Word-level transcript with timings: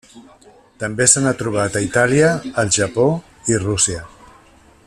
També 0.83 1.05
se 1.11 1.23
n'ha 1.25 1.33
trobat 1.43 1.77
a 1.79 1.83
Itàlia, 1.89 2.33
el 2.65 2.75
Japó 2.81 3.09
i 3.53 3.63
Rússia. 3.69 4.07